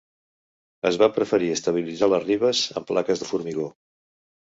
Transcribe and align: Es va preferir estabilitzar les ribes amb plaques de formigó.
Es 0.91 0.97
va 1.01 1.09
preferir 1.17 1.51
estabilitzar 1.57 2.11
les 2.17 2.27
ribes 2.27 2.65
amb 2.77 2.91
plaques 2.91 3.25
de 3.27 3.33
formigó. 3.37 3.73